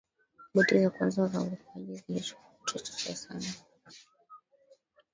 [0.53, 3.49] boti za kwanza za uokoaji zilichukua watu wachache sana